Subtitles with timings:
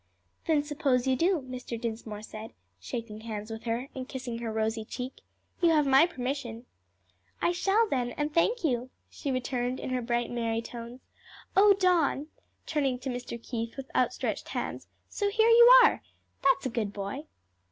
[0.47, 1.79] "Then suppose you do," Mr.
[1.79, 5.19] Dinsmore said, shaking hands with her, and kissing her rosy cheek.
[5.61, 6.65] "You have my permission."
[7.39, 11.01] "I shall, then, and thank you," she returned in her bright merry tones.
[11.55, 12.29] "O Don,"
[12.65, 13.39] turning to Mr.
[13.39, 16.01] Keith with outstretched hands, "so here you are!
[16.41, 17.25] that's a good boy."